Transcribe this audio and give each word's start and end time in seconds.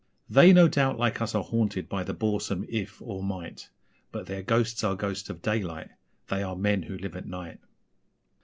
They, 0.27 0.51
no 0.51 0.67
doubt, 0.67 0.97
like 0.97 1.21
us, 1.21 1.35
are 1.35 1.43
haunted 1.43 1.87
by 1.87 2.03
the 2.03 2.15
boresome 2.15 2.65
'if' 2.67 3.03
or 3.03 3.21
'might', 3.21 3.69
But 4.11 4.25
their 4.25 4.41
ghosts 4.41 4.83
are 4.83 4.95
ghosts 4.95 5.29
of 5.29 5.43
daylight 5.43 5.91
they 6.27 6.41
are 6.41 6.55
men 6.55 6.81
who 6.81 6.97
live 6.97 7.15
at 7.15 7.27
night! 7.27 7.59